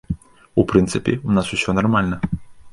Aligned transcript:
У 0.61 0.65
прынцыпе, 0.71 1.13
у 1.29 1.37
нас 1.37 1.53
усё 1.61 1.79
нармальна. 1.81 2.17